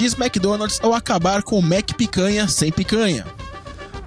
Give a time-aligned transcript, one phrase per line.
[0.00, 3.26] diz McDonald's ao acabar com o Mac Picanha sem picanha.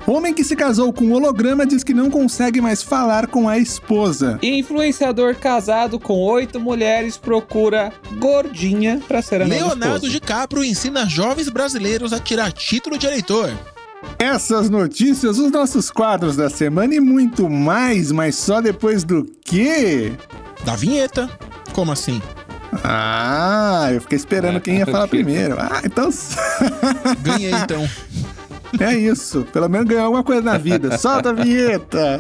[0.08, 3.60] Homem que se casou com um holograma diz que não consegue mais falar com a
[3.60, 4.40] esposa.
[4.42, 10.10] Influenciador casado com oito mulheres procura gordinha pra ser a Leonardo.
[10.10, 13.52] DiCaprio ensina jovens brasileiros a tirar título de eleitor.
[14.18, 20.12] Essas notícias, os nossos quadros da semana e muito mais, mas só depois do quê?
[20.66, 21.30] Da vinheta.
[21.72, 22.20] Como assim?
[22.84, 25.56] Ah, eu fiquei esperando quem ia falar primeiro.
[25.60, 26.10] Ah, então
[27.22, 27.88] Ganhei então.
[28.80, 29.46] é isso.
[29.52, 30.98] Pelo menos ganhou alguma coisa na vida.
[30.98, 32.20] Solta a vinheta.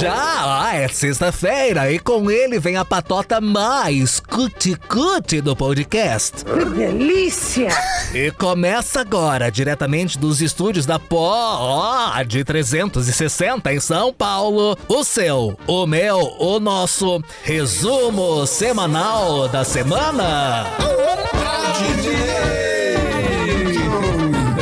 [0.00, 0.41] Já
[0.74, 6.44] é sexta-feira e com ele vem a patota mais cuti-cuti do podcast.
[6.44, 7.68] Que delícia!
[8.14, 15.86] E começa agora, diretamente dos estúdios da Pod 360 em São Paulo, o seu, o
[15.86, 20.66] meu, o nosso resumo semanal da semana.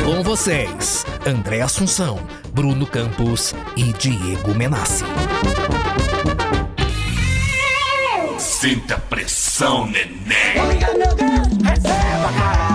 [0.04, 2.18] Com vocês, André Assunção,
[2.52, 5.04] Bruno Campos e Diego Menassi.
[8.60, 10.18] Sinta pressão, neném.
[11.64, 12.69] Receba, caralho.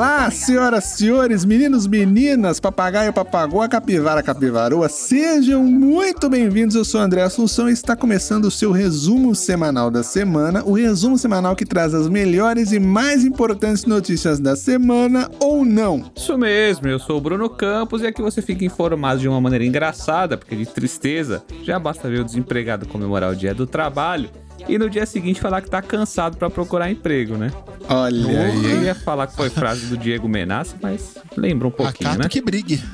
[0.00, 6.74] Olá, senhoras, senhores, meninos, meninas, papagaio, papagoa, capivara, capivaroa, sejam muito bem-vindos.
[6.74, 10.72] Eu sou o André Assunção e está começando o seu resumo semanal da semana, o
[10.72, 16.10] resumo semanal que traz as melhores e mais importantes notícias da semana ou não.
[16.16, 19.66] Isso mesmo, eu sou o Bruno Campos e aqui você fica informado de uma maneira
[19.66, 24.30] engraçada, porque de tristeza já basta ver o desempregado comemorar o dia do trabalho
[24.68, 27.50] e no dia seguinte falar que tá cansado pra procurar emprego, né?
[27.88, 28.84] Olha Eu aí.
[28.84, 32.28] ia falar que foi frase do Diego Menassi, mas lembra um pouquinho, né?
[32.28, 32.82] que brigue.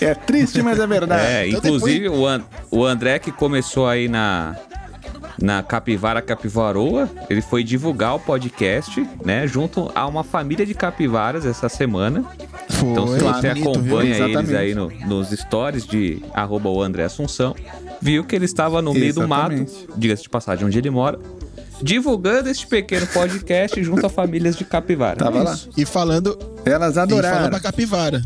[0.00, 1.22] É triste, mas é verdade.
[1.26, 4.56] É, Então inclusive o, An- o André que começou aí na
[5.40, 11.46] na Capivara Capivaroa, ele foi divulgar o podcast, né, junto a uma família de capivaras
[11.46, 12.22] essa semana.
[12.68, 12.88] Foi.
[12.90, 14.00] Então, se você acompanha viu?
[14.02, 14.56] eles Exatamente.
[14.56, 17.54] aí no- nos stories de arroba o André Assunção,
[18.00, 19.88] viu que ele estava no meio do mato, Exatamente.
[19.96, 21.18] diga-se de passagem, onde ele mora,
[21.82, 25.16] divulgando este pequeno podcast junto a famílias de capivara.
[25.16, 25.58] Tava É lá.
[25.76, 27.50] E falando, Elas e falando adoraram.
[27.50, 28.22] da capivara.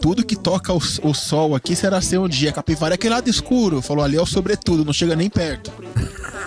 [0.00, 2.52] Tudo que toca o, o sol aqui será ser um dia.
[2.52, 3.80] Capivara é aquele lado escuro.
[3.82, 5.72] Falou ali é o sobretudo, não chega nem perto.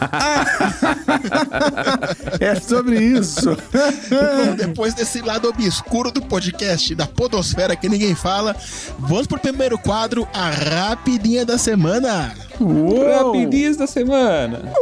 [2.40, 3.56] É sobre isso.
[3.56, 8.56] Bom, depois desse lado obscuro do podcast, da podosfera que ninguém fala,
[8.98, 12.34] vamos pro primeiro quadro, a rapidinha da semana.
[12.60, 13.28] Uou.
[13.28, 14.74] Rapidinhas da semana.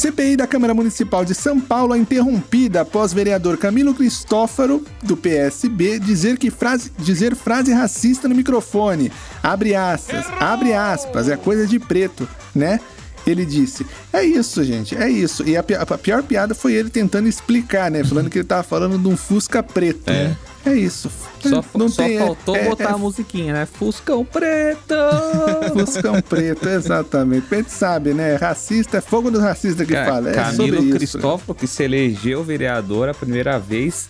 [0.00, 5.98] CPI da Câmara Municipal de São Paulo é interrompida após vereador Camilo Cristófaro, do PSB,
[5.98, 9.12] dizer que frase, dizer frase racista no microfone.
[9.42, 12.80] Abre aspas, abre aspas, é coisa de preto, né?
[13.26, 15.46] Ele disse: É isso, gente, é isso.
[15.46, 18.02] E a, pi- a pior piada foi ele tentando explicar, né?
[18.02, 20.08] Falando que ele tava falando de um Fusca preto.
[20.10, 20.34] É,
[20.64, 21.10] é isso.
[21.42, 23.66] Só, Não só tem- é- faltou é- botar é a musiquinha, né?
[23.66, 24.94] Fuscão preto!
[25.72, 27.46] Fuscão preto, exatamente.
[27.50, 28.36] A gente sabe, né?
[28.36, 30.30] Racista é fogo dos racistas que Ca- fala.
[30.30, 30.96] É Camilo sobre isso.
[30.96, 34.08] Cristóforo, que se elegeu vereador a primeira vez,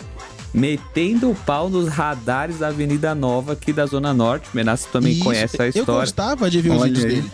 [0.53, 4.49] metendo o pau nos radares da Avenida Nova aqui da Zona Norte.
[4.53, 6.01] Menassi também Isso, conhece a Eu história.
[6.01, 7.31] gostava de ver os vídeos dele.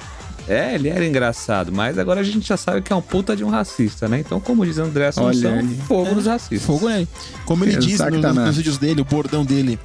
[0.49, 3.43] É, ele era engraçado, mas agora a gente já sabe que é um puta de
[3.43, 4.21] um racista, né?
[4.21, 6.63] Então, como diz André Assunção, Olha fogo nos racistas.
[6.63, 7.09] Fogo nele.
[7.45, 8.47] Como ele diz no- Exatamente.
[8.47, 9.79] nos vídeos dele, o bordão dele.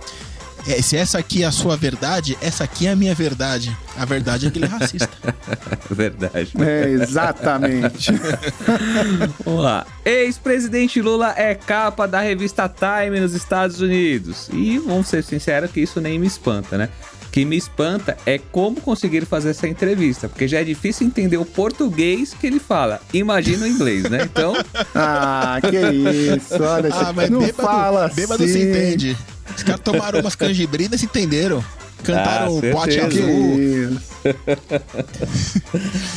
[0.67, 3.75] É, se essa aqui é a sua verdade, essa aqui é a minha verdade.
[3.97, 5.09] A verdade é que ele é racista.
[5.89, 6.51] Verdade.
[6.59, 8.11] É, exatamente.
[9.43, 9.85] Vamos lá.
[10.05, 14.49] Ex-presidente Lula é capa da revista Time nos Estados Unidos.
[14.53, 16.89] E vamos ser sinceros que isso nem me espanta, né?
[17.31, 21.37] O que me espanta é como conseguir fazer essa entrevista, porque já é difícil entender
[21.37, 22.99] o português que ele fala.
[23.13, 24.23] Imagina o inglês, né?
[24.23, 24.53] Então,
[24.93, 26.61] Ah, que isso.
[26.61, 28.51] Olha, ah, mas não bêbado, fala bêbado assim.
[28.51, 29.17] se entende.
[29.55, 31.63] Os caras tomaram umas canjibrinas e se entenderam.
[32.03, 33.55] Cantaram Ah, o pote azul.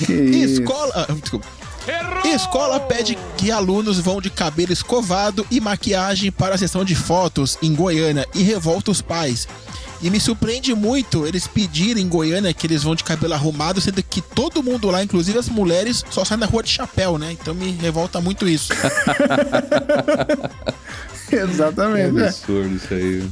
[0.09, 0.61] isso.
[0.61, 1.07] Escola.
[1.09, 1.15] ah.
[2.35, 7.57] Escola pede que alunos vão de cabelo escovado e maquiagem para a sessão de fotos
[7.63, 9.47] em Goiânia e revolta os pais.
[10.05, 14.03] E me surpreende muito eles pedirem em Goiânia que eles vão de cabelo arrumado, sendo
[14.03, 17.33] que todo mundo lá, inclusive as mulheres, só saem na rua de chapéu, né?
[17.33, 18.71] Então me revolta muito isso.
[21.33, 22.21] Exatamente.
[22.21, 22.27] É.
[22.29, 23.27] absurdo isso aí.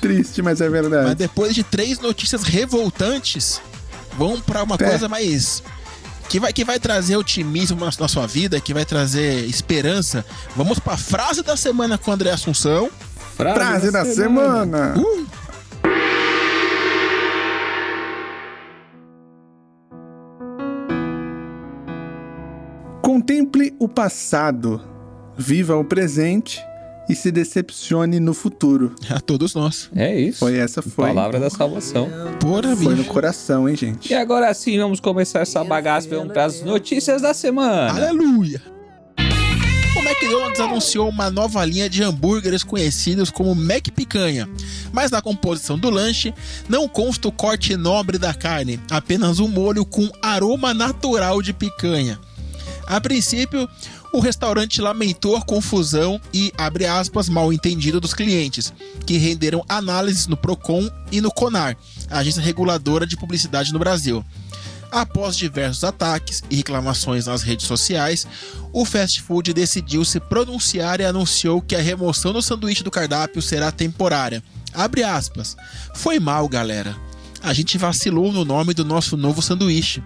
[0.00, 1.14] triste, mas é Mas verdade.
[1.14, 3.60] depois de três notícias revoltantes,
[4.16, 4.88] vamos para uma É.
[4.88, 5.62] coisa mais.
[6.28, 10.24] Que vai, que vai trazer otimismo na, na sua vida, que vai trazer esperança.
[10.56, 12.88] Vamos para a frase da semana com o André Assunção.
[13.36, 14.94] Frase da semana.
[14.96, 15.26] Uh,
[23.12, 24.80] Contemple o passado,
[25.36, 26.58] viva o presente
[27.10, 28.94] e se decepcione no futuro.
[29.10, 29.90] A todos nós.
[29.94, 30.38] É isso.
[30.38, 31.08] Foi essa, foi.
[31.08, 32.08] Palavra da salvação.
[32.40, 34.10] Porra, Foi no coração, hein, gente?
[34.10, 36.08] E agora sim, vamos começar essa bagaça.
[36.08, 37.90] Vamos para as notícias da semana.
[37.90, 38.62] Aleluia!
[39.94, 44.48] O McDonald's anunciou uma nova linha de hambúrgueres conhecidos como Mac Picanha,
[44.90, 46.32] mas na composição do lanche
[46.66, 52.18] não consta o corte nobre da carne, apenas um molho com aroma natural de picanha.
[52.86, 53.68] A princípio,
[54.12, 58.72] o restaurante lamentou confusão e, abre aspas, mal entendido dos clientes,
[59.06, 61.76] que renderam análises no PROCON e no CONAR,
[62.10, 64.24] agência reguladora de publicidade no Brasil.
[64.90, 68.26] Após diversos ataques e reclamações nas redes sociais,
[68.74, 73.40] o fast food decidiu se pronunciar e anunciou que a remoção do sanduíche do cardápio
[73.40, 74.44] será temporária.
[74.74, 75.56] Abre aspas.
[75.94, 76.94] Foi mal, galera.
[77.42, 80.02] A gente vacilou no nome do nosso novo sanduíche.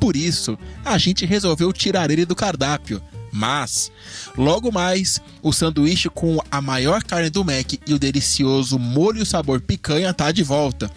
[0.00, 3.02] Por isso, a gente resolveu tirar ele do cardápio.
[3.30, 3.92] Mas,
[4.36, 9.60] logo mais, o sanduíche com a maior carne do Mac e o delicioso molho sabor
[9.60, 10.90] picanha tá de volta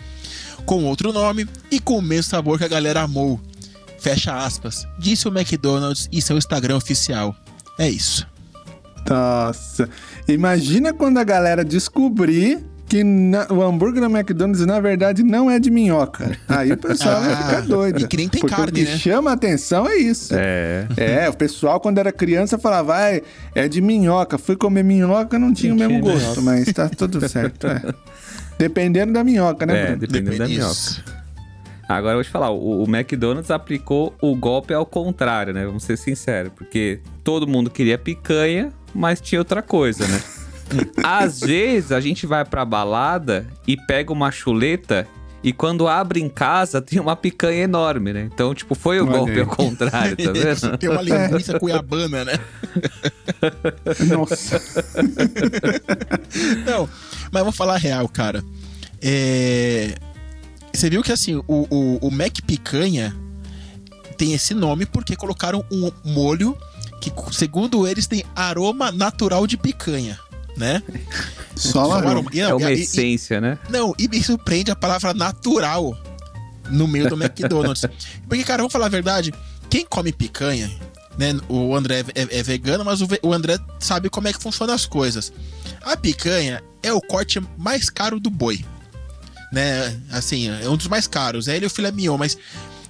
[0.65, 3.39] com outro nome e com o mesmo sabor que a galera amou.
[3.99, 7.35] Fecha aspas, disse o McDonald's em seu Instagram oficial.
[7.77, 8.27] É isso.
[9.07, 9.89] Nossa.
[10.27, 15.57] Imagina quando a galera descobrir que na- o hambúrguer do McDonald's, na verdade, não é
[15.59, 16.37] de minhoca.
[16.49, 18.01] Aí o pessoal vai Ah, ficar doido.
[18.01, 18.97] e que nem tem Porque carne, o que né?
[18.97, 20.33] chama a atenção é isso.
[20.35, 20.87] É.
[20.97, 23.21] É, o pessoal, quando era criança, falava, vai,
[23.55, 24.37] é de minhoca.
[24.37, 27.65] Fui comer minhoca, não tinha o Não mesmo gosto, mas tá tudo certo.
[27.67, 27.81] é.
[28.59, 29.97] Dependendo da minhoca, né, É, Bruno?
[29.99, 30.71] dependendo da minhoca.
[30.73, 31.03] Isso.
[31.87, 35.65] Agora eu vou te falar, o, o McDonald's aplicou o golpe ao contrário, né?
[35.65, 40.19] Vamos ser sinceros, porque todo mundo queria picanha, mas tinha outra coisa, né?
[41.03, 45.07] Às vezes a gente vai pra balada e pega uma chuleta
[45.43, 48.29] e quando abre em casa tem uma picanha enorme, né?
[48.31, 49.39] Então, tipo, foi o Olha golpe aí.
[49.39, 50.77] ao contrário, tá vendo?
[50.77, 52.39] Tem uma linguiça cuiabana, né?
[54.07, 54.61] Nossa.
[56.63, 56.87] Não,
[57.31, 58.43] mas vou falar a real, cara.
[59.01, 59.95] É...
[60.71, 63.15] Você viu que assim, o, o, o Mac Picanha
[64.17, 66.55] tem esse nome porque colocaram um molho
[67.01, 70.19] que, segundo eles, tem aroma natural de picanha,
[70.57, 70.81] né?
[71.55, 72.29] Só aroma.
[72.33, 73.57] E, É uma e- e- essência, né?
[73.69, 75.97] Não, e me surpreende a palavra natural
[76.69, 77.85] no meio do McDonald's.
[78.27, 79.33] Porque, cara, vamos falar a verdade,
[79.69, 80.71] quem come picanha,
[81.17, 81.37] né?
[81.49, 84.85] O André é, é vegano, mas o, o André sabe como é que funcionam as
[84.85, 85.31] coisas.
[85.81, 88.63] A picanha é o corte mais caro do boi.
[89.51, 89.99] Né?
[90.11, 91.47] Assim, é um dos mais caros.
[91.49, 92.37] É ele e o filé mignon, mas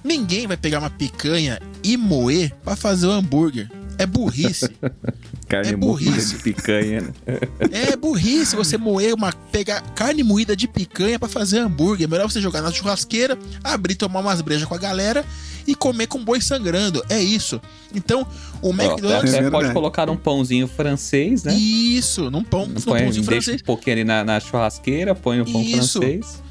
[0.04, 3.68] ninguém vai pegar uma picanha e moer pra fazer o hambúrguer.
[3.98, 4.70] É burrice.
[5.52, 6.36] Carne É moída burrice.
[6.36, 7.10] de picanha, né?
[7.70, 9.30] É burrice você moer uma.
[9.52, 12.06] pegar carne moída de picanha pra fazer hambúrguer.
[12.06, 15.22] É melhor você jogar na churrasqueira, abrir, tomar umas brejas com a galera
[15.66, 17.04] e comer com boi sangrando.
[17.10, 17.60] É isso.
[17.94, 18.26] Então,
[18.62, 19.34] o McDonald's.
[19.34, 19.74] Até pode verdade.
[19.74, 21.54] colocar um pãozinho francês, né?
[21.54, 23.60] Isso, num pão, num Põe, pãozinho deixa francês.
[23.60, 26.00] um pouquinho ali na, na churrasqueira, põe o pão Isso.
[26.00, 26.42] francês.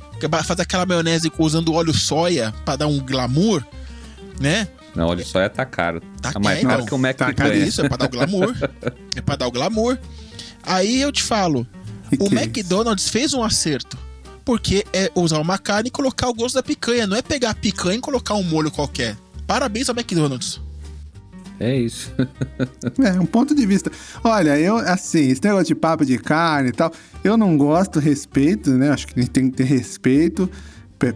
[0.46, 3.64] Fazer aquela maionese usando óleo soia pra dar um glamour,
[4.40, 4.68] né?
[4.96, 6.02] Não, olha só, tá caro.
[6.22, 7.34] Tá Tá mais é, caro que o Mac tá.
[7.48, 8.56] É isso, é pra dar o glamour.
[9.16, 9.98] é pra dar o glamour.
[10.64, 11.66] Aí eu te falo,
[12.20, 13.98] o que é McDonald's fez um acerto.
[14.44, 17.06] Porque é usar uma carne e colocar o gosto da picanha.
[17.08, 19.16] Não é pegar a picanha e colocar um molho qualquer.
[19.46, 20.60] Parabéns ao McDonald's.
[21.60, 22.12] É isso.
[23.04, 23.92] É, um ponto de vista.
[24.24, 26.92] Olha, eu, assim, esse negócio de papo de carne e tal,
[27.24, 28.90] eu não gosto, respeito, né?
[28.90, 30.52] Acho que a gente tem que ter respeito pe-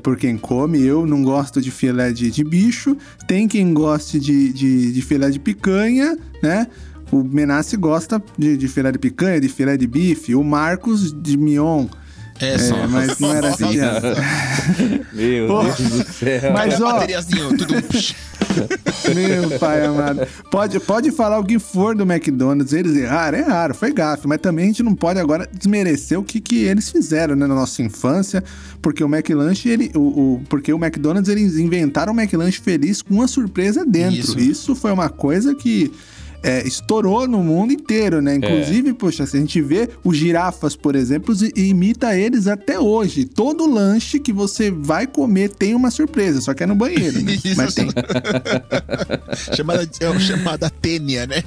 [0.02, 0.82] por quem come.
[0.82, 2.98] Eu não gosto de filé de, de bicho.
[3.28, 6.68] Tem quem goste de, de, de filé de picanha, né?
[7.12, 10.34] O Menassi gosta de, de filé de picanha, de filé de bife.
[10.34, 11.88] O Marcos de Mion.
[12.40, 12.76] É, só.
[12.76, 14.16] É, mas não era piada.
[15.14, 15.64] Meu Pô.
[15.64, 16.52] Deus do céu.
[16.54, 17.74] Mas, ó, Bateriazinho, tudo.
[19.16, 20.28] Meu pai amado.
[20.52, 24.66] Pode, pode falar o que for do McDonald's, eles erraram, erraram, foi gafe, mas também
[24.66, 28.44] a gente não pode agora desmerecer o que, que eles fizeram né, na nossa infância,
[28.82, 30.00] porque o McLanche, ele, o,
[30.36, 34.20] o- porque o McDonald's, eles inventaram o McLanche feliz com uma surpresa dentro.
[34.20, 34.40] Isso.
[34.40, 35.92] Isso, foi uma coisa que
[36.48, 38.36] é, estourou no mundo inteiro, né?
[38.36, 43.26] Inclusive, poxa, se a gente vê os girafas, por exemplo, e- imita eles até hoje.
[43.26, 47.32] Todo lanche que você vai comer tem uma surpresa, só que é no banheiro, né?
[47.34, 47.56] Isso.
[47.58, 47.88] Mas tem.
[49.56, 51.44] chamada, é o chamada tênia, né?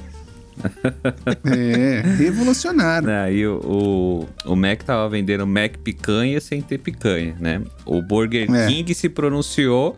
[1.45, 3.09] É, revolucionário.
[3.09, 7.61] Aí o, o, o Mac tava vendendo Mac picanha sem ter picanha, né?
[7.85, 8.67] O Burger É.
[8.67, 9.95] King se pronunciou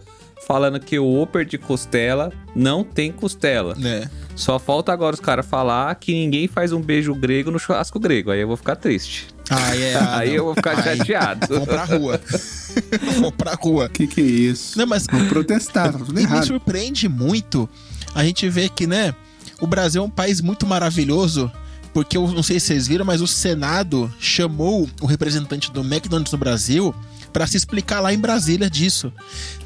[0.48, 3.76] falando que o Whopper de costela não tem costela.
[3.76, 4.10] né?
[4.36, 8.32] Só falta agora os caras falar que ninguém faz um beijo grego no churrasco grego.
[8.32, 9.28] Aí eu vou ficar triste.
[9.50, 9.96] Ah, é.
[9.96, 10.36] ah, Aí não.
[10.38, 11.48] eu vou ficar Aí, chateado.
[11.48, 12.20] Vamos pra rua.
[13.16, 13.90] vamos pra rua.
[13.90, 14.78] Que que é isso?
[14.78, 16.46] Não, mas Vamos protestar, tá tudo E me errado.
[16.48, 17.70] surpreende muito
[18.16, 19.14] a gente ver que, né?
[19.60, 21.52] o Brasil é um país muito maravilhoso,
[21.94, 26.32] porque eu não sei se vocês viram, mas o Senado chamou o representante do McDonald's
[26.32, 26.96] no Brasil
[27.32, 29.12] para se explicar lá em Brasília disso.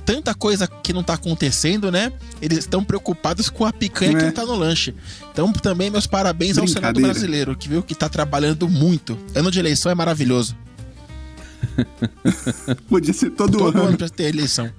[0.06, 2.12] Tanta coisa que não tá acontecendo, né?
[2.42, 4.26] Eles estão preocupados com a picanha que É.
[4.26, 4.94] não tá no lanche.
[5.32, 9.18] Então, também meus parabéns ao Senado brasileiro, que viu que tá trabalhando muito.
[9.34, 10.56] Ano de eleição é maravilhoso.
[12.88, 13.88] Podia ser todo, Todo ano.
[13.90, 14.70] ano pra ter eleição.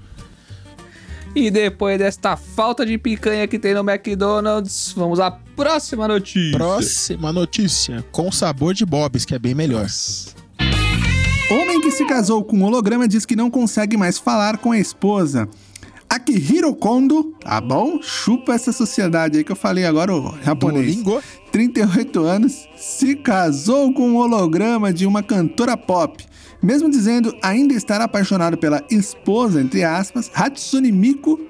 [1.35, 6.57] E depois desta falta de picanha que tem no McDonald's, vamos à próxima notícia.
[6.57, 9.87] Próxima notícia, com sabor de Bob's, que é bem melhor.
[11.49, 15.49] Homem que se casou com holograma diz que não consegue mais falar com a esposa.
[16.09, 18.03] Akihiro Kondo, tá bom?
[18.03, 20.97] Chupa essa sociedade aí que eu falei agora, o japonês.
[20.97, 21.23] Duolingo.
[21.53, 26.25] 38 anos, se casou com um holograma de uma cantora pop.
[26.61, 31.41] Mesmo dizendo ainda estar apaixonado pela esposa, entre aspas, Hatsune Miku,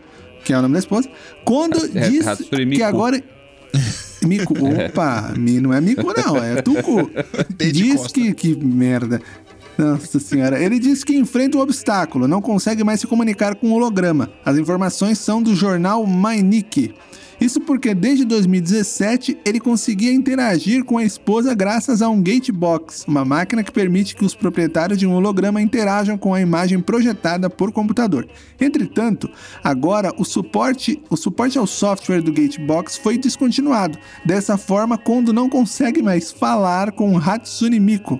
[0.44, 1.08] que é o nome da esposa,
[1.42, 3.22] Kondo É, diz Hatsune que agora...
[4.26, 7.10] Miku, opa, Mi não é Miku não, é Tuku.
[7.56, 9.20] Diz que, que merda.
[9.78, 10.62] Nossa senhora.
[10.62, 14.30] Ele diz que enfrenta um obstáculo, não consegue mais se comunicar com o holograma.
[14.44, 16.94] As informações são do jornal Mainique.
[17.38, 23.26] Isso porque desde 2017 ele conseguia interagir com a esposa graças a um Gatebox, uma
[23.26, 27.70] máquina que permite que os proprietários de um holograma interajam com a imagem projetada por
[27.72, 28.26] computador.
[28.58, 29.28] Entretanto,
[29.62, 33.98] agora o suporte, o suporte ao software do Gatebox foi descontinuado.
[34.24, 38.18] Dessa forma, Kondo não consegue mais falar com Hatsune Miku.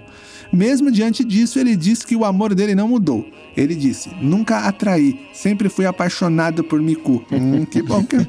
[0.53, 3.29] Mesmo diante disso, ele disse que o amor dele não mudou.
[3.57, 7.25] Ele disse: Nunca atraí, sempre fui apaixonado por Miku.
[7.33, 8.21] Hum, que bom que é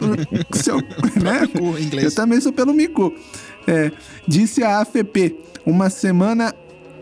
[0.54, 0.78] seu,
[1.22, 1.42] né?
[2.02, 3.14] Eu também sou pelo Miku.
[3.68, 3.92] É,
[4.28, 6.54] disse a AFP, uma semana.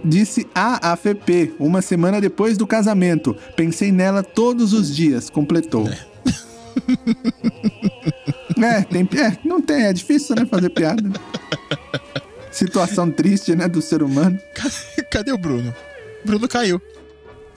[0.08, 3.36] Disse a AFP, uma semana depois do casamento.
[3.56, 5.90] Pensei nela todos os dias, completou.
[8.62, 11.02] É, tem, é, não tem, é difícil, né, fazer piada.
[12.56, 14.40] Situação triste, né, do ser humano.
[15.12, 15.76] Cadê o Bruno?
[16.24, 16.82] Bruno caiu.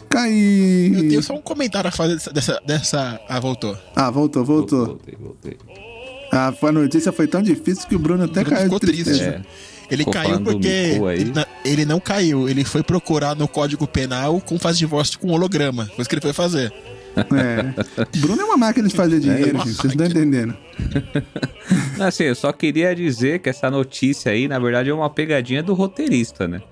[0.09, 0.33] Cai.
[0.33, 2.33] Eu tenho só um comentário a fazer dessa.
[2.33, 3.77] dessa, dessa- Ah, voltou.
[3.95, 4.87] Ah, voltou, voltou.
[4.87, 5.57] Voltei, voltei.
[6.33, 9.23] Ah, a notícia foi tão difícil que o Bruno até O Bruno caiu ficou triste.
[9.23, 9.41] É.
[9.91, 10.69] Ele Ficou caiu porque.
[10.69, 11.33] Ele,
[11.65, 15.87] ele não caiu, ele foi procurar no Código Penal com faz divórcio com holograma.
[15.87, 16.73] Foi isso que ele foi fazer.
[17.17, 18.19] É.
[18.19, 19.77] Bruno é uma máquina de fazer dinheiro, uma gente.
[19.77, 20.57] Vocês não estão entendendo.
[21.97, 25.63] Não, Assim, eu só queria dizer que essa notícia aí, na verdade, é uma pegadinha
[25.63, 26.63] do roteirista, né?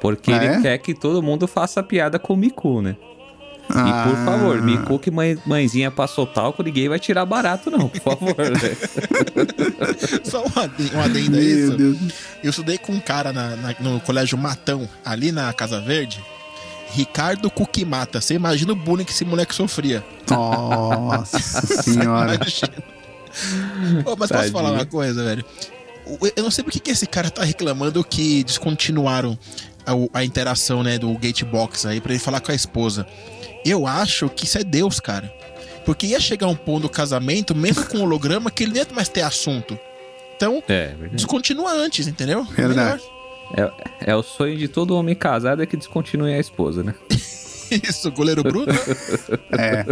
[0.00, 0.60] Porque Ah, ele é?
[0.62, 2.96] quer que todo mundo faça piada com o Miku, né?
[3.68, 4.22] E por Ah.
[4.24, 8.36] favor, Miku que mãe, mãezinha passou talco, ninguém vai tirar barato, não, por favor.
[8.38, 8.76] né?
[10.24, 11.76] Só um adendo, um adendo a isso.
[11.76, 11.98] Deus.
[12.44, 16.24] Eu estudei com um cara na- na- no colégio Matão, ali na Casa Verde.
[16.92, 18.20] Ricardo Kukimata.
[18.20, 20.04] Você imagina o bullying que esse moleque sofria.
[20.30, 21.38] Nossa
[21.82, 22.34] senhora.
[22.36, 22.72] Imagina.
[24.04, 24.52] Ô, mas posso Tadinho.
[24.52, 25.44] falar uma coisa, velho?
[26.06, 29.38] O- Eu não sei por que esse cara tá reclamando que descontinuaram
[29.84, 33.06] a, a interação, né, do Gatebox aí pra ele falar com a esposa.
[33.64, 35.32] Eu acho que isso é Deus, cara.
[35.84, 39.08] Porque ia chegar um ponto do casamento, mesmo com holograma, que ele nem ia mais
[39.08, 39.78] ter assunto.
[40.36, 41.14] Então, É, verdade.
[41.16, 42.44] descontinua antes, entendeu?
[42.44, 43.02] Verdade.
[43.02, 43.15] Melhor.
[43.54, 46.94] É, é o sonho de todo homem casado é que descontinue a esposa, né?
[47.70, 48.66] Isso, goleiro Bruno
[49.52, 49.84] É.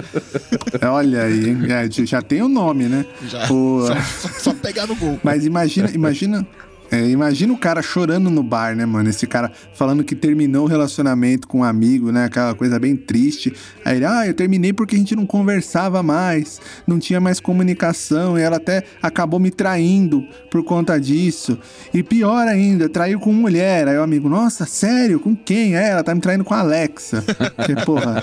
[0.87, 1.59] Olha aí, hein?
[1.69, 3.05] É, já tem o nome, né?
[3.29, 3.51] já.
[3.53, 3.95] O- Só,
[4.29, 5.19] só- só pegar no gol.
[5.25, 6.47] Mas imagina, imagina.
[6.95, 9.11] É, imagina o cara chorando no bar, né, mano?
[9.11, 12.27] Esse cara falando que terminou o relacionamento com um amigo, né?
[12.27, 13.53] Aquela coisa bem triste.
[13.85, 18.39] Aí ele, ah, eu terminei porque a gente não conversava mais, não tinha mais comunicação,
[18.39, 21.59] e ela até acabou me traindo por conta disso.
[21.93, 23.89] E pior ainda, traiu com mulher.
[23.89, 25.19] Aí o amigo, nossa, sério?
[25.19, 25.77] Com quem?
[25.77, 27.25] É, ela tá me traindo com a Alexa.
[27.57, 28.23] Porque, porra,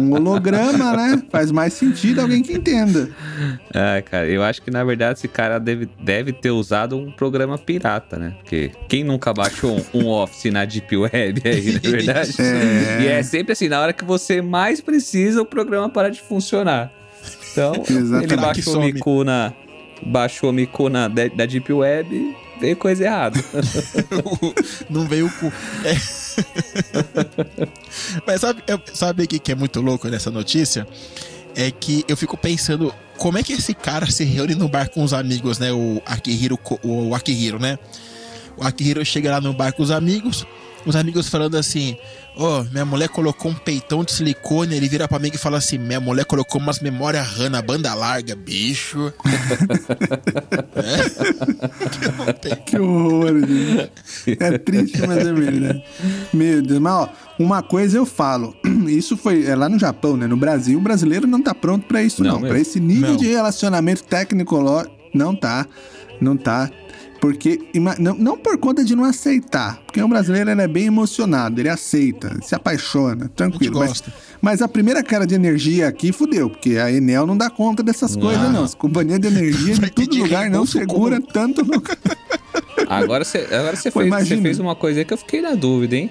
[0.00, 1.20] um holograma, né?
[1.32, 3.08] Faz mais sentido alguém que entenda.
[3.74, 7.58] Ah, cara, eu acho que na verdade esse cara deve, deve ter usado um programa
[7.58, 8.34] pirata, né?
[8.38, 12.34] Porque quem nunca baixou um, um Office na Deep Web aí, na verdade?
[12.44, 13.02] É.
[13.02, 16.92] E é sempre assim, na hora que você mais precisa, o programa para de funcionar.
[17.52, 17.72] Então,
[18.22, 18.80] ele baixou o.
[18.80, 19.52] Miku na.
[20.02, 23.40] Baixou o Miku na, da, da Deep Web, veio coisa errada.
[24.90, 25.52] não veio o cu.
[25.84, 25.94] É.
[28.26, 30.86] Mas sabe, sabe o que que é muito louco nessa notícia?
[31.56, 35.02] É que eu fico pensando como é que esse cara se reúne no bar com
[35.02, 35.72] os amigos, né?
[35.72, 37.78] O Akihiro, o Akihiro, né?
[38.56, 40.46] O Akihiro chega lá no bar com os amigos,
[40.86, 41.96] os amigos falando assim:
[42.36, 44.76] Ó, minha mulher colocou um peitão de silicone.
[44.76, 47.94] Ele vira pra mim e fala assim: Minha mulher colocou umas memórias RAM na banda
[47.94, 49.12] larga, bicho.
[50.76, 52.56] é?
[52.56, 53.90] Que horror, gente.
[54.40, 55.84] É triste, mas é verdade.
[56.32, 58.54] Meu Deus, mas ó, uma coisa eu falo.
[58.88, 60.26] Isso foi é lá no Japão, né?
[60.26, 62.40] No Brasil, o brasileiro não tá pronto pra isso, Não não.
[62.40, 62.48] mesmo.
[62.54, 63.16] Pra esse nível Não.
[63.16, 65.66] de relacionamento técnico, lo- não tá.
[66.20, 66.70] Não tá.
[67.24, 67.58] Porque,
[67.98, 69.80] não, não por conta de não aceitar.
[69.86, 73.78] Porque o brasileiro ele é bem emocionado, ele aceita, se apaixona, tranquilo.
[73.78, 74.12] Mas, gosta.
[74.42, 78.14] mas a primeira cara de energia aqui fudeu, porque a Enel não dá conta dessas
[78.14, 78.64] coisas, não.
[78.64, 81.64] As companhias de energia em todo lugar não segura tanto.
[81.64, 81.82] No...
[82.90, 86.10] Agora você agora Pô, fez, fez uma coisa aí que eu fiquei na dúvida, hein?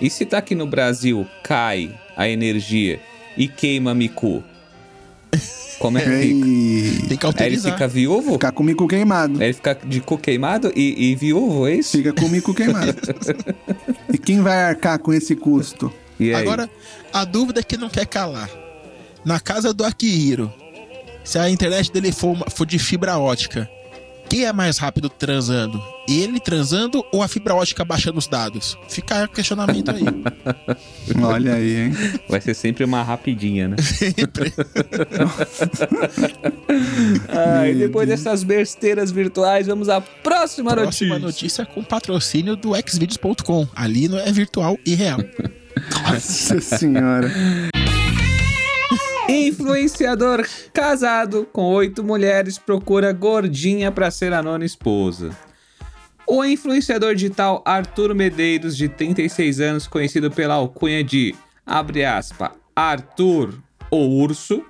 [0.00, 2.98] E se tá aqui no Brasil, cai a energia
[3.36, 4.42] e queima Miku?
[5.78, 6.46] Como é que fica?
[6.46, 8.32] e Tem que Aí ele fica viúvo?
[8.32, 9.38] ficar com o mico queimado.
[9.40, 11.96] Aí ele fica de cu queimado e, e viúvo, é isso?
[11.96, 12.94] Fica com o mico queimado.
[14.12, 15.92] e quem vai arcar com esse custo?
[16.18, 16.42] E aí?
[16.42, 16.68] Agora,
[17.12, 18.50] a dúvida é que não quer calar.
[19.24, 20.52] Na casa do Akihiro,
[21.22, 23.68] se a internet dele for, uma- for de fibra ótica,
[24.28, 25.82] quem é mais rápido transando?
[26.06, 28.76] Ele transando ou a fibra ótica baixando os dados?
[28.88, 30.02] Fica o questionamento aí.
[31.22, 31.92] Olha aí, hein?
[32.28, 33.76] Vai ser sempre uma rapidinha, né?
[37.28, 41.64] ah, e depois dessas besteiras virtuais, vamos à próxima, Próxima notícia.
[41.64, 43.66] notícia com patrocínio do xvideos.com.
[43.74, 45.18] Ali não é virtual e real.
[46.02, 47.30] Nossa senhora.
[49.28, 55.36] Influenciador casado com oito mulheres procura gordinha pra ser a nona esposa.
[56.26, 61.34] O influenciador digital Arthur Medeiros, de 36 anos, conhecido pela alcunha de,
[61.66, 63.54] abre aspas, Arthur
[63.90, 64.64] o Urso,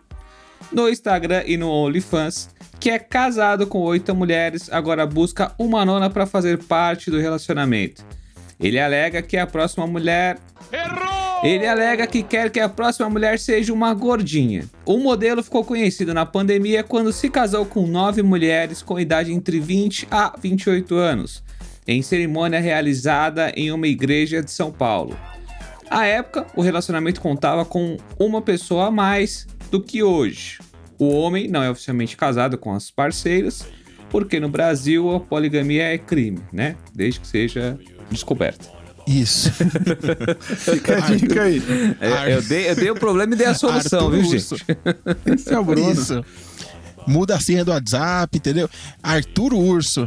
[0.72, 2.50] no Instagram e no OnlyFans,
[2.80, 8.04] que é casado com oito mulheres, agora busca uma nona para fazer parte do relacionamento.
[8.58, 10.38] Ele alega que a próxima mulher
[11.42, 14.64] ele alega que quer que a próxima mulher seja uma gordinha.
[14.84, 19.60] O modelo ficou conhecido na pandemia quando se casou com nove mulheres com idade entre
[19.60, 21.42] 20 a 28 anos,
[21.86, 25.16] em cerimônia realizada em uma igreja de São Paulo.
[25.90, 30.58] À época, o relacionamento contava com uma pessoa a mais do que hoje.
[30.98, 33.66] O homem não é oficialmente casado com as parceiras,
[34.10, 36.76] porque no Brasil a poligamia é crime, né?
[36.92, 37.78] Desde que seja
[38.10, 38.77] descoberta.
[39.08, 39.50] Isso.
[40.58, 41.62] Fica a dica aí.
[42.00, 44.56] É, eu, dei, eu dei o problema e dei a solução, Arthur viu, Urso.
[44.56, 44.78] gente?
[45.34, 45.90] Esse é o Bruno.
[45.92, 46.24] Isso.
[47.06, 48.68] Muda a senha do WhatsApp, entendeu?
[49.02, 50.06] Arthur Urso.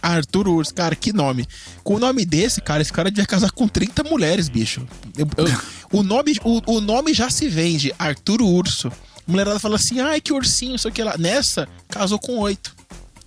[0.00, 1.46] Arthur Urso, cara, que nome.
[1.82, 4.86] Com o nome desse, cara, esse cara devia casar com 30 mulheres, bicho.
[5.16, 5.60] Eu- eu-
[5.98, 8.86] o, nome, o, o nome já se vende, Arthur Urso.
[9.26, 11.16] A mulherada fala assim, ai, que ursinho, isso aqui lá.
[11.18, 12.77] Nessa, casou com oito.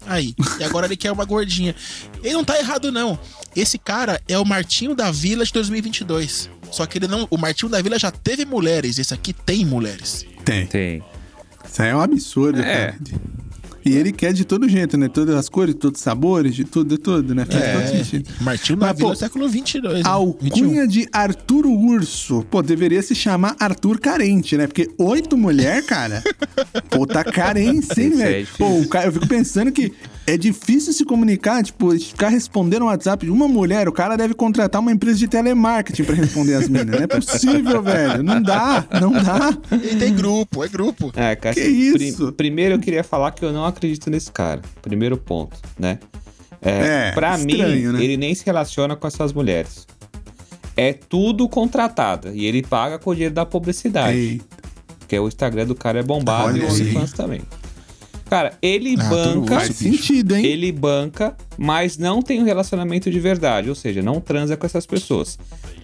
[0.07, 0.33] Aí.
[0.59, 1.75] E agora ele quer uma gordinha.
[2.23, 3.19] Ele não tá errado, não.
[3.55, 6.49] Esse cara é o Martinho da Vila de 2022.
[6.71, 7.27] Só que ele não.
[7.29, 8.97] O Martinho da Vila já teve mulheres.
[8.97, 10.25] Esse aqui tem mulheres.
[10.43, 10.65] Tem.
[10.65, 11.03] Tem.
[11.63, 12.63] Isso aí é um absurdo, É.
[12.91, 12.99] cara.
[13.83, 15.07] E ele quer de todo jeito, né?
[15.07, 17.45] Todas as cores, todos os sabores, de tudo, de tudo, né?
[17.45, 18.29] Faz todo sentido.
[18.41, 19.95] Martinho Mas, pô, do século 22.
[19.95, 20.01] né?
[20.05, 22.45] Alcunha de Arthur Urso.
[22.49, 24.67] Pô, deveria se chamar Arthur Carente, né?
[24.67, 26.23] Porque oito mulher, cara.
[26.89, 28.39] pô, tá carência, hein, é velho?
[28.45, 28.65] difícil.
[28.65, 29.91] pô, o cara, eu fico pensando que
[30.27, 33.87] é difícil se comunicar, tipo, ficar respondendo o WhatsApp de uma mulher.
[33.89, 36.87] O cara deve contratar uma empresa de telemarketing pra responder as minas.
[36.95, 38.23] Não é possível, velho.
[38.23, 39.57] Não dá, não dá.
[39.71, 41.11] E tem grupo, é grupo.
[41.15, 42.31] É, cara, Que isso?
[42.33, 44.61] primeiro eu queria falar que eu não acredito nesse cara.
[44.81, 45.97] Primeiro ponto, né?
[46.61, 48.03] É, É, pra estranho, mim, né?
[48.03, 49.87] ele nem se relaciona com essas mulheres.
[50.77, 52.31] É tudo contratada.
[52.33, 54.17] E ele paga com o dinheiro da publicidade.
[54.17, 54.45] Eita.
[54.99, 56.71] Porque o Instagram do cara é bombado Olha e o aí.
[56.71, 57.41] OnlyFans também.
[58.31, 59.55] Cara, ele Ah, banca.
[59.55, 60.45] Faz sentido, hein?
[60.45, 64.85] Ele banca, mas não tem um relacionamento de verdade, ou seja, não transa com essas
[64.85, 65.37] pessoas.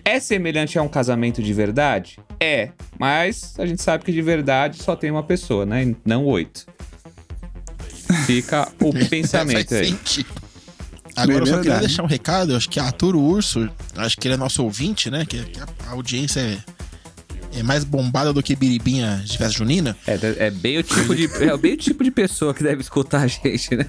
[0.06, 2.18] É semelhante a um casamento de verdade?
[2.40, 5.94] É, mas a gente sabe que de verdade só tem uma pessoa, né?
[6.06, 6.66] Não oito.
[8.26, 9.88] Fica o pensamento aí.
[9.88, 10.30] sentido.
[11.18, 14.36] Agora eu só queria deixar um recado, eu acho que Arthur Urso, acho que ele
[14.36, 15.26] é nosso ouvinte, né?
[15.26, 15.44] Que,
[15.86, 16.58] a audiência é,
[17.60, 19.96] é mais bombada do que biribinha de festa junina.
[20.06, 23.22] É, é bem o tipo de é bem o tipo de pessoa que deve escutar
[23.22, 23.86] a gente, né?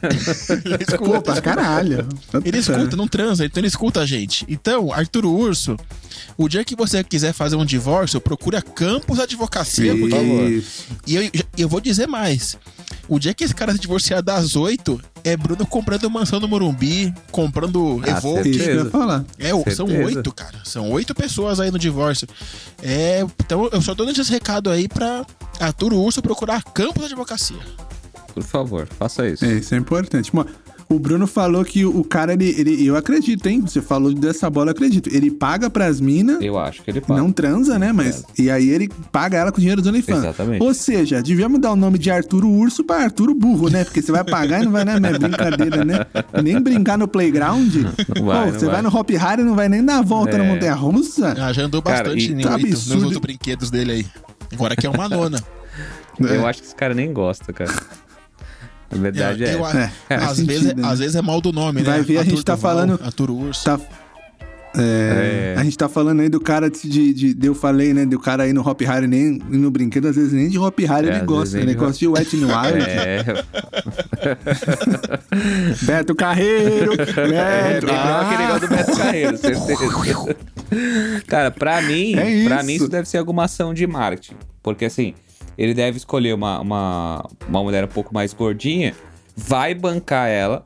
[0.65, 2.07] Ele escuta, pra caralho.
[2.45, 4.45] ele escuta, não transa, então ele escuta a gente.
[4.49, 5.77] Então, Arthur Urso,
[6.37, 10.87] o dia que você quiser fazer um divórcio, procura Campos Advocacia, porque Isso.
[11.07, 12.57] E eu, eu vou dizer mais.
[13.09, 17.13] O dia que esse cara se divorciar das oito, é Bruno comprando mansão no Morumbi,
[17.31, 18.49] comprando Ah, Evoque.
[18.51, 18.91] Isso que eu ia Certeza.
[18.91, 19.25] falar.
[19.39, 20.05] É, o- são Certeza.
[20.17, 20.59] oito, cara.
[20.65, 22.27] São oito pessoas aí no divórcio.
[22.83, 25.25] É, então eu só tô dando esse recado aí pra
[25.61, 27.59] Arthur Urso procurar Campos Advocacia.
[28.35, 29.45] Por favor, faça isso.
[29.45, 30.35] É, isso é importante.
[30.35, 30.51] Mano,
[30.91, 32.87] o Bruno falou que o cara, ele, ele.
[32.87, 33.61] Eu acredito, hein?
[33.61, 35.09] Você falou dessa bola, eu acredito.
[35.15, 36.41] Ele paga pras minas.
[36.41, 37.21] Eu acho que ele paga.
[37.21, 37.93] Não transa, né?
[37.93, 38.25] Mas.
[38.39, 40.19] E aí ele paga ela com dinheiro do OnlyFans.
[40.21, 40.63] Exatamente.
[40.63, 43.85] Ou seja, devíamos dar o nome de Arturo Urso pra Arturo Burro, né?
[43.85, 44.95] Porque você vai pagar e não vai, né?
[44.97, 46.07] É brincadeira, né?
[46.43, 47.75] Nem brincar no playground.
[48.17, 48.75] Não vai, Pô, não você vai.
[48.77, 48.83] vai.
[48.83, 50.49] no Hop Harry e não vai nem dar a volta na É.
[50.49, 51.35] Montanha Russa.
[51.39, 53.03] Ah, já andou Cara, bastante e em tá oito, nos absurdo.
[53.05, 54.07] outros brinquedos dele aí.
[54.55, 55.39] Agora que é uma nona.
[56.19, 57.73] Eu acho que esse cara nem gosta, cara.
[58.91, 59.55] A verdade é.
[59.55, 59.93] Eu- essa.
[60.09, 60.89] É, às, faz vezes, sentido, né?
[60.89, 61.87] às vezes é mal do nome, né?
[61.91, 63.65] Vai ver, a gente tá falando- Arthur Urso.
[63.65, 63.79] Tá.
[64.81, 68.05] É, A gente tá falando aí do cara de, de, de- Eu falei, né?
[68.05, 71.09] Do cara aí no Hop Harry, nem no brinquedo, às vezes nem de Hop Harry
[71.09, 72.85] É, ele gosta, Ele gosta de Wet n Wild.
[72.89, 73.25] É,
[75.83, 76.93] Beto Carreiro!
[76.93, 77.87] é, Beto!
[77.87, 80.37] lembrou Ah, aquele negócio do Beto Carreiro, certeza.
[81.27, 84.35] Cara, pra mim, É pra mim isso deve ser alguma ação de marketing.
[84.63, 85.15] Porque assim,
[85.59, 88.95] ele deve escolher uma, uma, uma mulher um pouco mais gordinha,
[89.37, 90.65] vai bancar ela,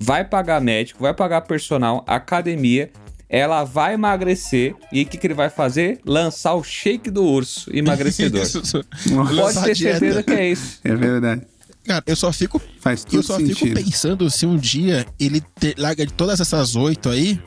[0.00, 2.90] vai pagar médico, vai pagar personal, academia,
[3.28, 6.00] ela vai emagrecer e o que, que ele vai fazer?
[6.06, 8.40] Lançar o shake do urso emagrecedor.
[8.42, 8.84] Isso, isso.
[9.14, 10.78] Pode Lançar ter certeza que é isso.
[10.84, 11.42] É verdade.
[11.84, 13.56] Cara, eu só fico Faz eu tudo só sentido.
[13.58, 17.38] fico pensando se um dia ele te- larga de todas essas oito aí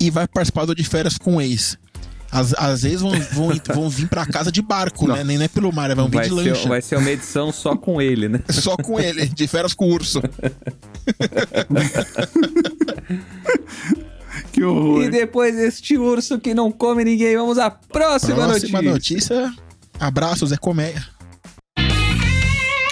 [0.00, 1.78] e vai participar do de férias com o ex.
[2.32, 5.22] Às, às vezes vão, vão, vão vir pra casa de barco, né?
[5.22, 6.68] Nem não é pelo mar, vão vir Vai de ser, lancha.
[6.68, 8.40] vai ser uma edição só com ele, né?
[8.50, 10.22] Só com ele, de férias com o urso.
[14.52, 15.02] Que horror.
[15.04, 19.40] E depois deste urso que não come ninguém, vamos à próxima, Próxima notícia.
[19.42, 19.54] notícia.
[19.98, 21.04] Abraços, Zé Colmeia.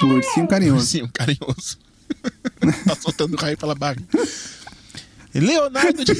[0.02, 0.86] O ursinho carinhoso.
[0.86, 1.78] Sim, carinhoso.
[2.86, 3.96] tá soltando raio pela barra.
[5.34, 6.12] Leonardo de...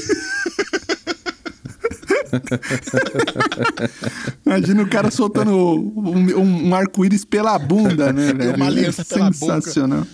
[4.45, 8.55] Imagina o cara soltando um, um- arco-íris pela bunda, né, velho?
[8.55, 9.61] uma aliança pela boca.
[9.61, 10.07] Sensacional.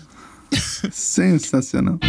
[0.92, 2.00] Sensacional.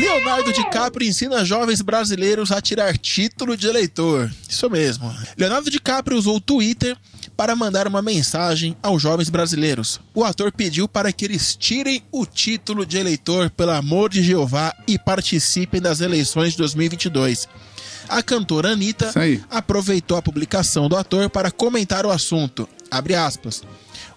[0.00, 4.30] Leonardo DiCaprio ensina jovens brasileiros a tirar título de eleitor.
[4.48, 5.12] Isso mesmo.
[5.36, 6.96] Leonardo DiCaprio usou o Twitter
[7.36, 10.00] para mandar uma mensagem aos jovens brasileiros.
[10.14, 14.74] O ator pediu para que eles tirem o título de eleitor, pelo amor de Jeová,
[14.86, 17.48] e participem das eleições de 2022.
[18.08, 19.12] A cantora Anitta
[19.50, 22.68] aproveitou a publicação do ator para comentar o assunto.
[22.90, 23.62] Abre aspas.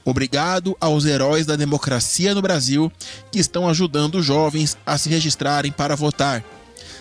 [0.06, 2.92] Obrigado aos heróis da democracia no Brasil
[3.32, 6.44] que estão ajudando os jovens a se registrarem para votar.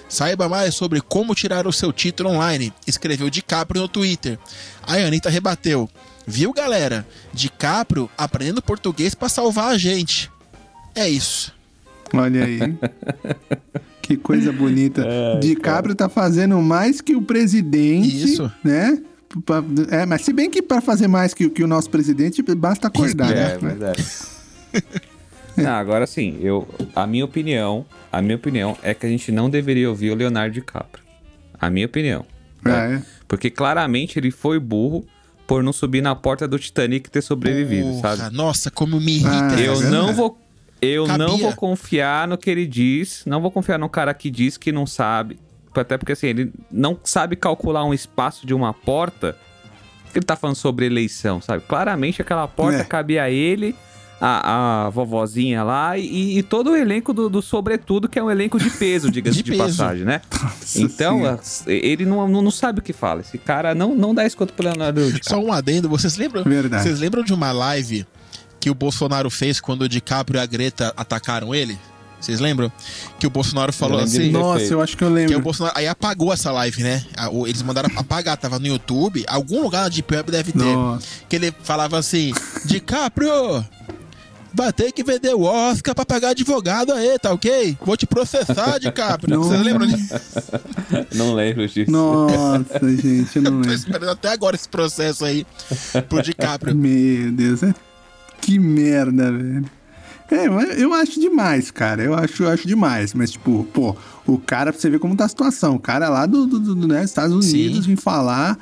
[0.09, 4.38] Saiba mais sobre como tirar o seu título online, escreveu DiCaprio no Twitter.
[4.87, 5.88] A Anitta rebateu.
[6.27, 7.07] Viu, galera?
[7.33, 10.31] DiCaprio aprendendo português para salvar a gente.
[10.95, 11.53] É isso.
[12.14, 12.59] Olha aí.
[14.03, 15.05] que coisa bonita.
[15.40, 18.25] DiCaprio tá fazendo mais que o presidente.
[18.33, 18.51] Isso.
[18.62, 19.03] Né?
[19.90, 22.88] É, mas se bem que para fazer mais que, o- que o nosso presidente, basta
[22.88, 23.59] acordar, É, né?
[23.59, 24.05] verdade.
[25.57, 29.51] Não, agora sim, eu, a minha opinião, a minha opinião é que a gente não
[29.51, 31.05] deveria ouvir o Leonardo DiCaprio.
[31.61, 32.25] A minha opinião.
[32.64, 32.88] tá?
[32.90, 33.03] É, é.
[33.29, 35.05] Porque claramente ele foi burro
[35.46, 38.35] por não subir na porta do Titanic e ter sobrevivido, Porra, sabe?
[38.35, 39.55] Nossa, como me irrita.
[39.57, 40.38] Ah, Eu é não vou.
[40.83, 41.27] Eu Cabia.
[41.27, 43.23] não vou confiar no que ele diz.
[43.25, 45.38] Não vou confiar no cara que diz que não sabe.
[45.75, 49.37] Até porque assim, ele não sabe calcular um espaço de uma porta.
[50.14, 51.62] Ele tá falando sobre eleição, sabe?
[51.66, 52.85] Claramente aquela porta É.
[52.85, 53.75] cabia a ele,
[54.21, 58.31] a, a vovozinha lá e, e todo o elenco do, do Sobretudo, que é um
[58.31, 59.62] elenco de peso, diga-se De de, peso.
[59.79, 60.21] passagem, né?
[60.42, 63.23] Nossa então, as- ele não, não, não sabe o que fala.
[63.23, 65.47] Esse cara não, não dá escuta pro Leonardo Só DiCaprio.
[65.47, 66.45] um adendo, vocês lembram?
[66.45, 66.83] Verdade.
[66.83, 68.07] Vocês lembram de uma live
[68.62, 71.77] que o Bolsonaro fez quando o DiCaprio e a Greta atacaram ele?
[72.20, 72.70] Vocês lembram?
[73.18, 74.31] Que o Bolsonaro falou assim.
[74.31, 75.38] Nossa, eu acho que eu Que lembro.
[75.38, 75.77] o Bolsonaro.
[75.77, 77.05] Aí apagou essa live, né?
[77.44, 79.25] Eles mandaram apagar, tava no YouTube.
[79.27, 80.59] Algum lugar de Web deve ter.
[80.59, 81.05] Nossa.
[81.29, 82.33] Que ele falava assim:
[82.64, 83.66] DiCaprio,
[84.55, 87.77] vai ter que vender o Oscar pra pagar advogado aí, tá ok?
[87.85, 89.42] Vou te processar, DiCaprio.
[89.42, 90.14] Vocês lembram disso?
[91.14, 91.90] Não lembro disso.
[91.90, 93.72] Nossa, gente, eu não Tô lembro.
[93.75, 95.44] esperando até agora esse processo aí
[96.09, 96.77] pro DiCaprio.
[96.77, 97.75] Meu Deus, é...
[98.42, 99.64] que merda, velho.
[100.31, 102.02] É, eu acho demais, cara.
[102.02, 103.12] Eu acho, eu acho demais.
[103.14, 103.94] Mas, tipo, pô,
[104.26, 105.76] o cara, pra você ver como tá a situação.
[105.76, 107.88] O cara lá do, do, do, né, Estados Unidos Sim.
[107.88, 108.59] vem falar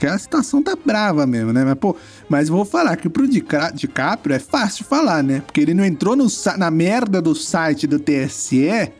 [0.00, 1.64] que a situação tá brava mesmo, né?
[1.64, 1.96] Mas, pô,
[2.28, 5.40] mas vou falar que pro Dica- DiCaprio é fácil falar, né?
[5.46, 6.26] Porque ele não entrou no,
[6.58, 8.90] na merda do site do TSE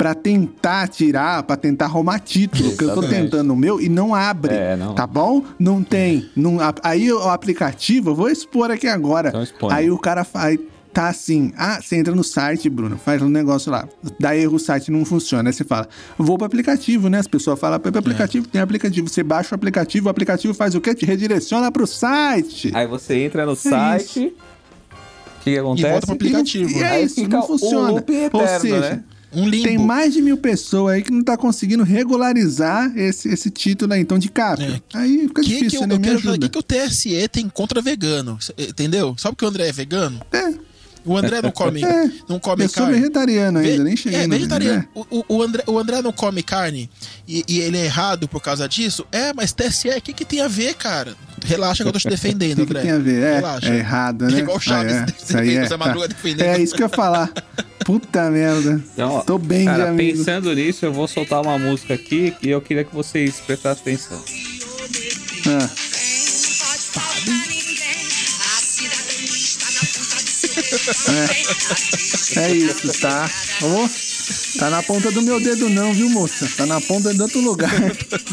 [0.00, 2.74] pra tentar tirar, pra tentar arrumar título.
[2.74, 4.54] Que eu tô tentando o meu e não abre.
[4.54, 4.94] É, não.
[4.94, 5.44] Tá bom?
[5.58, 6.26] Não tem.
[6.34, 9.28] Não, aí o aplicativo, eu vou expor aqui agora.
[9.28, 9.74] Então expõe.
[9.74, 10.58] aí o cara faz.
[10.90, 13.86] Tá assim, ah, você entra no site, Bruno, faz um negócio lá,
[14.18, 15.50] dá erro, o site não funciona.
[15.50, 15.86] Aí você fala,
[16.18, 17.18] vou pro aplicativo, né?
[17.18, 19.06] As pessoas falam, pro aplicativo, tem aplicativo.
[19.06, 20.94] Você baixa o aplicativo, o aplicativo faz o quê?
[20.94, 22.72] Te redireciona pro site.
[22.74, 24.34] Aí você entra no site.
[25.40, 25.90] O que, que acontece?
[25.90, 26.70] volta pro aplicativo.
[26.70, 27.90] E é Aí isso, fica não funciona.
[27.90, 29.04] loop eterno, Ou seja, né?
[29.32, 29.68] Um limbo.
[29.68, 34.00] tem mais de mil pessoas aí que não tá conseguindo regularizar esse, esse título aí,
[34.00, 34.62] então de capa.
[34.62, 34.80] É.
[34.94, 35.94] Aí fica que que difícil, eu, né?
[35.94, 36.48] eu Me saber o ajuda.
[36.48, 39.14] que, que o TSE tem contra vegano, entendeu?
[39.18, 40.20] Sabe que o André é vegano?
[40.32, 40.52] É.
[41.02, 42.98] O André não come, É, não come eu sou carne.
[43.00, 44.78] vegetariano ainda, Ve- nem cheguei É, no- vegetariano.
[44.80, 44.88] né?
[44.94, 46.90] O, o- o André, o André não come carne
[47.26, 49.06] e, e ele é errado por causa disso?
[49.10, 51.14] É, mas TSE, o que, que tem a ver, cara?
[51.42, 52.82] Relaxa que eu tô te defendendo, O que, que André.
[52.82, 53.22] tem a ver?
[53.22, 53.68] É, Relaxa.
[53.70, 54.34] é errado, né?
[54.34, 55.22] É igual o Chaves, Ah, é.
[55.24, 55.64] Isso aí é.
[55.64, 56.46] o defendendo.
[56.46, 57.32] É isso que eu ia falar.
[57.84, 58.82] Puta merda.
[58.92, 60.18] Então, Tô bem de cara, amigo.
[60.18, 64.22] pensando nisso, eu vou soltar uma música aqui e eu queria que vocês prestassem atenção.
[65.48, 65.68] Ah,
[72.40, 73.28] é isso, tá?
[73.62, 76.48] Ô, tá na ponta do meu dedo não, viu, moça?
[76.56, 77.70] Tá na ponta de outro lugar.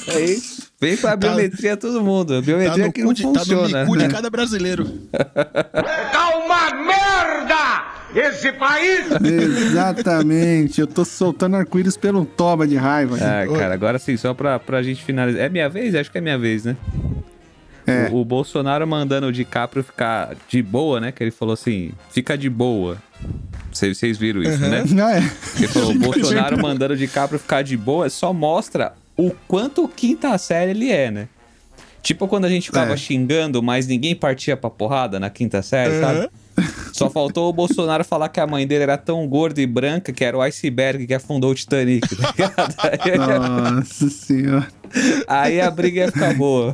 [0.08, 0.66] É isso.
[0.80, 2.36] Vem pra biometria todo mundo.
[2.36, 3.86] A Tá biometria no, que cu não de, tá no funciona.
[3.86, 4.10] cu de né?
[4.10, 4.86] cada brasileiro.
[5.12, 9.06] Tá uma merda esse país!
[9.24, 10.82] Exatamente.
[10.82, 13.16] Eu tô soltando arco-íris pelo toba de raiva.
[13.16, 13.24] aqui.
[13.54, 15.42] Ah, cara, agora sim, só pra, pra gente finalizar.
[15.42, 15.94] É minha vez?
[15.96, 16.76] Acho que é minha vez, né?
[17.86, 18.10] É.
[18.12, 21.12] O, o Bolsonaro mandando o DiCaprio ficar de boa, né?
[21.12, 22.98] Que ele falou assim: fica de boa.
[23.72, 24.84] Vocês vocês viram isso, né?
[25.02, 25.24] Ah, é.
[25.58, 30.38] Ele falou: o Bolsonaro mandando o DiCaprio ficar de boa só mostra o quanto quinta
[30.38, 31.28] série ele é, né?
[32.02, 32.98] Tipo quando a gente ficava É.
[32.98, 36.30] xingando, mas ninguém partia pra porrada na quinta série, sabe?
[36.92, 40.24] Só faltou o Bolsonaro falar que a mãe dele era tão gorda e branca que
[40.26, 43.72] era o iceberg que afundou o Titanic, tá ligado?
[43.76, 44.68] Nossa senhora.
[45.28, 46.74] Aí a briga ia ficar boa.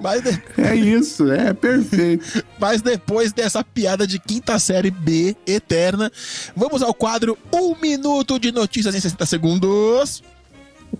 [0.00, 2.44] Mas, de- É isso, é perfeito.
[2.58, 6.10] mas depois dessa piada de quinta série B eterna,
[6.54, 10.22] vamos ao quadro Um Minuto de Notícias em 60 Segundos.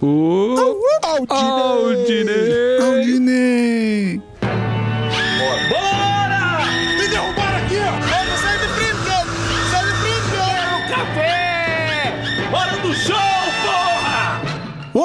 [0.01, 0.57] Uh,
[1.03, 2.79] Aldinei!
[2.81, 3.62] Aldinei.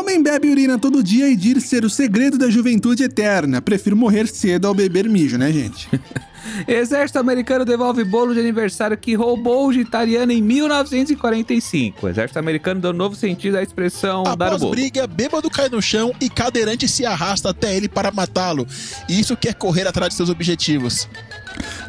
[0.08, 3.62] Homem bebe urina todo dia e diz ser o segredo da juventude eterna.
[3.62, 5.90] Prefiro morrer cedo ao beber mijo, né, gente?
[6.66, 12.06] Exército americano devolve bolo de aniversário que roubou de italiano em 1945.
[12.06, 14.72] O exército americano deu novo sentido à expressão dar o Após bolo.
[14.72, 18.66] briga, bêbado cai no chão e cadeirante se arrasta até ele para matá-lo.
[19.10, 21.06] Isso quer correr atrás de seus objetivos.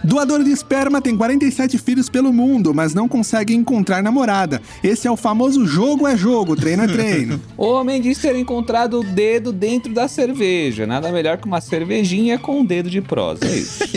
[0.04, 4.60] Doador de esperma tem 47 filhos pelo mundo, mas não consegue encontrar namorada.
[4.82, 7.40] Esse é o famoso jogo é jogo, treino é treino.
[7.56, 10.86] Homem diz ter encontrado o dedo dentro da cerveja.
[10.86, 13.44] Nada melhor que uma cervejinha com um dedo de prosa.
[13.44, 13.84] É isso.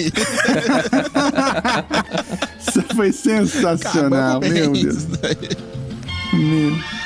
[2.72, 4.96] Isso foi sensacional, meu Deus.
[4.96, 5.58] isso daí.
[6.34, 7.01] Meu.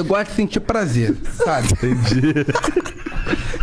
[0.00, 1.68] Eu gosto de sentir prazer, sabe?
[1.72, 2.32] Entendi.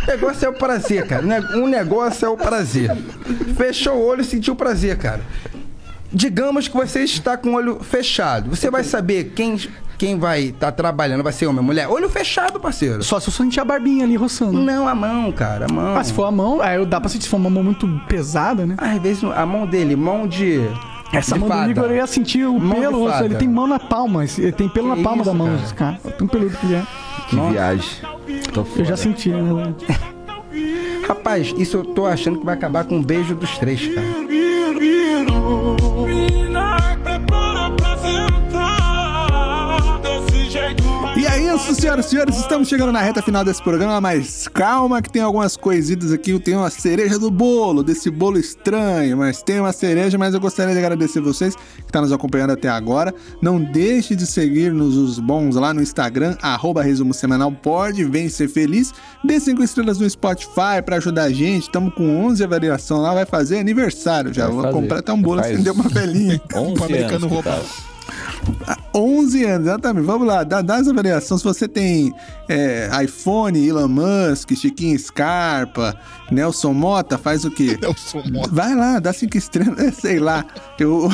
[0.04, 1.26] O negócio é o prazer, cara.
[1.56, 2.96] Um negócio é o prazer.
[3.56, 5.20] Fechou o olho e sentiu prazer, cara.
[6.12, 8.50] Digamos que você está com o olho fechado.
[8.54, 9.58] Você vai saber quem,
[9.98, 11.24] quem vai estar trabalhando.
[11.24, 11.88] Vai ser homem ou mulher?
[11.88, 13.02] Olho fechado, parceiro.
[13.02, 14.52] Só se eu sentir a barbinha ali roçando.
[14.52, 15.66] Não, a mão, cara.
[15.68, 15.96] A mão.
[15.96, 18.64] Ah, se for a mão, aí dá pra sentir se for uma mão muito pesada,
[18.64, 18.76] né?
[18.78, 20.60] Às vezes a mão dele, mão de.
[21.12, 21.70] Essa de mão do fada.
[21.70, 24.90] Igor eu ia sentir o Mão pelo, ele tem mão na palma, ele tem pelo
[24.90, 25.98] Que na palma isso, da mão, cara?
[26.00, 26.12] cara.
[26.16, 26.82] Tão peludo que é.
[27.28, 27.90] Que viagem.
[28.52, 29.74] Tô Eu já senti, né?
[31.06, 34.06] Rapaz, isso eu tô achando que vai acabar com um beijo dos três, cara.
[41.58, 45.20] Isso, senhoras e senhores, estamos chegando na reta final desse programa, mas calma que tem
[45.20, 49.72] algumas coisitas aqui, eu tenho uma cereja do bolo, desse bolo estranho, mas tem uma
[49.72, 53.12] cereja, mas eu gostaria de agradecer vocês que estão nos acompanhando até agora.
[53.42, 58.48] Não deixe de seguir-nos os bons lá no Instagram, arroba resumo semanal, pode, vem ser
[58.48, 58.92] feliz.
[59.24, 63.26] Dê cinco estrelas no Spotify pra ajudar a gente, estamos com 11 avaliação lá, vai
[63.26, 64.74] fazer aniversário já, Vai vou fazer.
[64.74, 66.40] comprar até um bolo, acender uma velhinha.
[66.54, 67.58] 11 americano roubar.
[67.58, 67.87] tá.
[68.94, 70.04] 11 anos, exatamente.
[70.04, 71.40] Vamos lá, dá, dá as avaliações.
[71.40, 72.12] Se você tem
[72.48, 75.98] é, iPhone, Elon Musk, Chiquinho Scarpa,
[76.30, 77.78] Nelson Mota, faz o quê?
[77.82, 78.50] Nelson Mota.
[78.52, 80.44] Vai lá, dá cinco estrelas, sei lá.
[80.78, 81.08] Eu...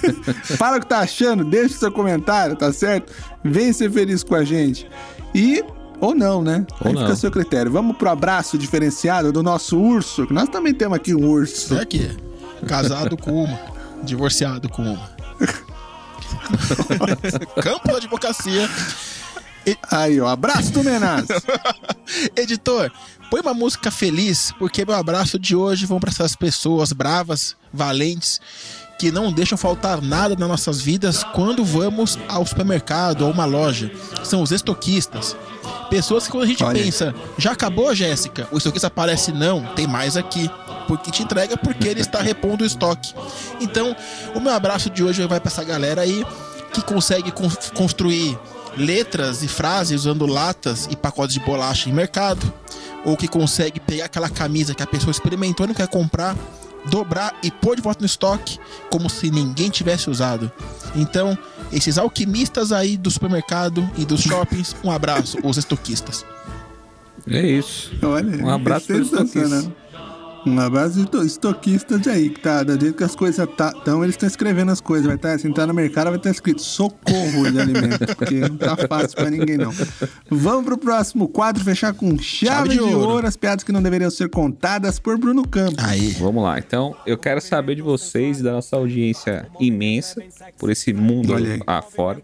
[0.56, 3.12] Fala o que tá achando, deixa o seu comentário, tá certo?
[3.44, 4.88] Vem ser feliz com a gente.
[5.34, 5.62] E.
[6.00, 6.64] Ou não, né?
[6.80, 7.02] Ou Aí não.
[7.02, 7.72] fica a seu critério.
[7.72, 11.74] Vamos pro abraço diferenciado do nosso urso, que nós também temos aqui um urso.
[11.74, 12.08] É aqui.
[12.66, 13.58] Casado com uma.
[14.04, 15.10] Divorciado com uma.
[17.62, 18.68] Campo da advocacia.
[19.90, 21.26] Aí, ó, abraço do Menas.
[22.36, 22.90] Editor,
[23.30, 28.40] põe uma música feliz, porque meu abraço de hoje vão para essas pessoas bravas, valentes,
[28.98, 33.92] que não deixam faltar nada nas nossas vidas quando vamos ao supermercado ou uma loja.
[34.24, 35.36] São os estoquistas.
[35.88, 38.48] Pessoas que quando a gente Olha pensa, já acabou, Jéssica?
[38.50, 40.50] O estoquista aparece, não, tem mais aqui.
[40.88, 43.14] Porque te entrega porque ele está repondo o estoque.
[43.60, 43.94] Então,
[44.34, 46.24] o meu abraço de hoje vai para essa galera aí
[46.72, 48.36] que consegue con- construir
[48.76, 52.50] letras e frases usando latas e pacotes de bolacha em mercado,
[53.04, 56.34] ou que consegue pegar aquela camisa que a pessoa experimentou e não quer comprar
[56.90, 58.58] dobrar e pôr de volta no estoque
[58.90, 60.50] como se ninguém tivesse usado.
[60.94, 61.36] Então,
[61.72, 66.24] esses alquimistas aí do supermercado e dos shoppings, um abraço, os estoquistas.
[67.26, 67.92] É isso.
[68.02, 69.58] Olha, Um abraço é pro sensacional.
[69.58, 69.87] estoquista.
[70.46, 74.02] Um abraço de estoquistas de aí, que tá, da jeito que as coisas tá, então
[74.02, 77.50] eles estão escrevendo as coisas, vai estar, se entrar no mercado vai estar escrito socorro
[77.50, 79.72] de alimento, porque não tá fácil pra ninguém não.
[80.30, 83.26] Vamos pro próximo quadro, fechar com chave, de, ouro.
[83.26, 85.84] as piadas que não deveriam ser contadas por Bruno Campos.
[85.84, 86.10] Aí.
[86.18, 90.22] Vamos lá, então eu quero saber de vocês da nossa audiência imensa
[90.58, 91.60] por esse mundo Olha aí.
[91.66, 92.22] afora.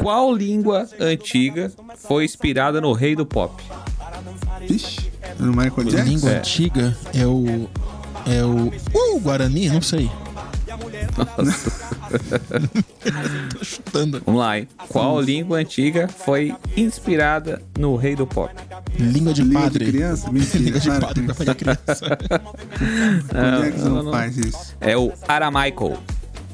[0.00, 3.62] Qual língua antiga foi inspirada no rei do pop?
[4.68, 6.04] Vixe, no Michael Jackson?
[6.10, 6.38] Língua É.
[6.38, 7.68] antiga é o.
[8.26, 8.68] É o.
[8.94, 9.68] Uh, Guarani?
[9.68, 10.10] Não sei.
[13.56, 14.22] Tô chutando.
[14.24, 14.68] Vamos lá, hein?
[14.88, 18.52] Qual língua antiga foi inspirada no rei do pop?
[18.98, 19.84] Língua de Língua de padre.
[19.86, 20.30] criança?
[20.30, 22.18] Mentira, Língua de claro padre que pra fazer criança.
[23.32, 24.76] Michael Jackson não, faz isso.
[24.80, 25.96] É o aramaico.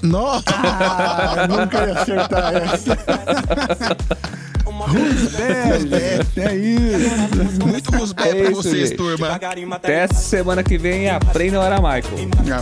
[0.03, 0.45] Nossa!
[0.49, 2.97] Ah, nunca ia acertar essa.
[4.87, 7.67] Rusbet, é isso.
[7.67, 8.97] Muito rusbé É pra vocês, gente.
[8.97, 9.39] turma.
[9.73, 12.09] Até essa semana que vem aprenda o aramaico.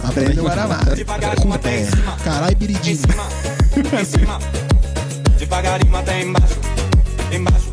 [0.04, 0.84] Aprenda o Aramar.
[0.88, 1.86] Rusbé.
[2.24, 2.98] Caralho, biridinho.
[5.38, 6.58] Devagarinho até embaixo,
[7.32, 7.70] embaixo,